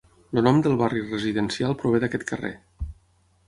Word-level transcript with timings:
El 0.39 0.43
nom 0.45 0.61
del 0.67 0.77
barri 0.79 1.03
residencial 1.11 1.77
prové 1.85 2.03
d'aquest 2.05 2.29
carrer. 2.33 2.53